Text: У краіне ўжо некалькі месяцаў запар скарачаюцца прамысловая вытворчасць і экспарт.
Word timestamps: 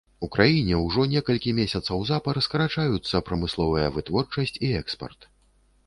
У 0.27 0.27
краіне 0.35 0.79
ўжо 0.85 1.05
некалькі 1.11 1.53
месяцаў 1.59 2.01
запар 2.13 2.41
скарачаюцца 2.47 3.25
прамысловая 3.31 3.87
вытворчасць 3.99 4.59
і 4.69 4.77
экспарт. 4.85 5.35